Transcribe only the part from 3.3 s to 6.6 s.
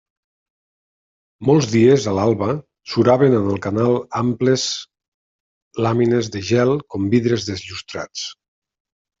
en el canal amples làmines de